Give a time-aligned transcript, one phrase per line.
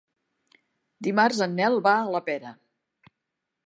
[1.09, 2.59] Dimarts en Nel va a la Pera.